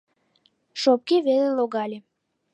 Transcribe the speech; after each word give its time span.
Шопке 0.81 1.17
веле 1.27 1.49
логале. 1.57 1.97